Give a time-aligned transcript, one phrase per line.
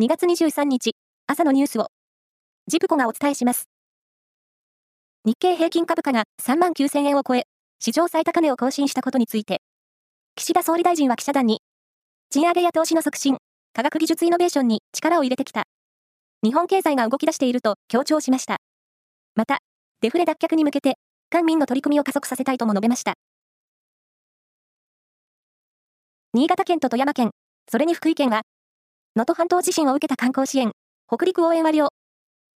[0.00, 0.92] 2月23日、
[1.26, 1.88] 朝のニュースを、
[2.66, 3.68] ジプコがお伝えします。
[5.26, 7.42] 日経平均株価が3万9000円を超え、
[7.80, 9.60] 史上最高値を更新したことについて、
[10.36, 11.60] 岸田総理大臣は記者団に、
[12.30, 13.36] 賃上げや投資の促進、
[13.74, 15.64] 科学技術イノベーションに力を入れてきた。
[16.42, 18.56] 日本経済が動き出していると強調しました。
[19.34, 19.58] また、
[20.00, 20.94] デフレ脱却に向けて、
[21.28, 23.16] 官民の取り組みを加速させたいとも述べました。
[26.32, 27.32] 新潟県と富山県、
[27.70, 28.44] それに福井県は、
[29.16, 30.70] 能登半島地震を受けた観光支援、
[31.08, 31.88] 北陸応援割を、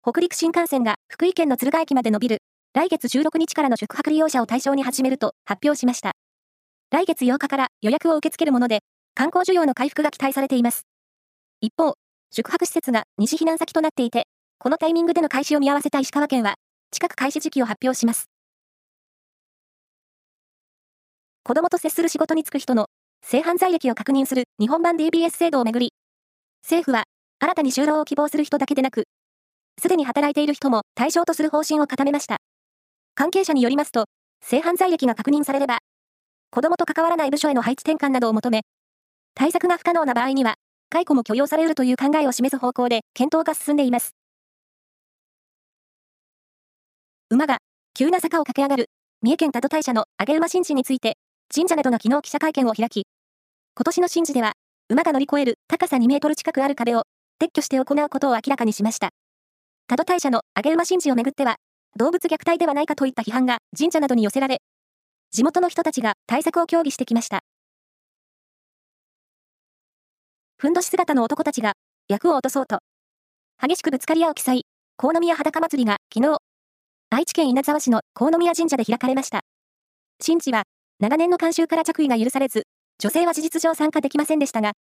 [0.03, 2.39] 北陸新幹線が福井県の敦賀駅まで伸びる、
[2.73, 6.11] 来月16日からの宿泊利用者を対象に始めると発表しました。
[6.91, 8.79] 来月8日から予約を受け付けるもので、
[9.15, 10.81] 観光需要の回復が期待されています。
[11.61, 11.93] 一方、
[12.31, 16.55] 宿泊施設が西避難先となっていて、このタイミングでの開始を見合わせた石川県は、
[16.91, 18.25] 近く開始時期を発表します。
[21.45, 22.87] 子供と接する仕事に就く人の
[23.23, 25.93] 性犯罪歴を確認する日本版 DBS 制度をめぐり、
[26.63, 27.03] 政府は
[27.39, 29.05] 新たに就労を希望する人だけでなく、
[29.79, 32.37] すでに働いている人も対象とする方針を固めました。
[33.15, 34.05] 関係者によりますと、
[34.43, 35.79] 性犯罪歴が確認されれば、
[36.49, 38.61] 子供と関わらない部署への配置転換などを求め、
[39.33, 40.55] 対策が不可能な場合には、
[40.89, 44.11] 解雇も許容されるという考えを示す方向で検討が進んでいます。
[47.29, 47.59] 馬が
[47.93, 48.89] 急な坂を駆け上がる
[49.21, 51.17] 三重県多度大社の上げ馬神事について、
[51.53, 53.03] 神社などが昨日記者会見を開き、
[53.75, 54.53] 今年の神事では、
[54.91, 57.03] 馬が乗り越える高さ2メートル近くある壁を
[57.41, 59.11] 撤去して行うことを明らかにしました。
[59.87, 61.55] 多度大社の上げ馬神事をめぐっては、
[61.95, 64.57] 動物虐待ではないかといった批判が神社などに寄せられ、
[65.31, 67.39] 地元の人たちが対策を協議してきました。
[70.57, 71.71] ふんどし姿の男たちが
[72.09, 72.79] 役を落とそうと、
[73.65, 74.65] 激しくぶつかり合う記載、
[74.97, 76.37] 河宮裸祭りが昨日、
[77.11, 79.39] 愛知県稲沢市の河宮神社で開かれました。
[80.21, 80.63] 神事は、
[80.99, 82.67] 長年の慣習から着衣が許されず、
[83.01, 84.73] 女性は事実上参加できませんでしたが、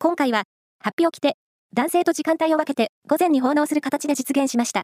[0.00, 0.42] 今回は、
[0.80, 1.36] 発表を着て、
[1.72, 4.82] 男性と時間帯を分けて午前に奉納する形で実現しました。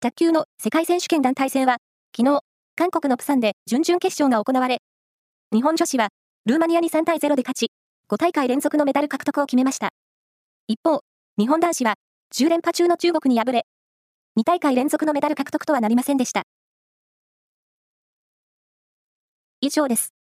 [0.00, 1.76] 卓球の世界選手権団体戦は、
[2.16, 2.40] 昨日、
[2.74, 4.78] 韓国のプサンで準々決勝が行われ、
[5.52, 6.08] 日本女子は、
[6.46, 7.70] ルーマニアに3対0で勝ち、
[8.08, 9.90] 5大会連続のメダル獲得を決めました。
[10.66, 11.02] 一方、
[11.38, 11.94] 日本男子は、
[12.34, 13.66] 10連覇中の中国に敗れ、
[14.36, 16.42] 2大会連続のメダル獲得とはなりませんでした。
[19.64, 20.13] 以上です。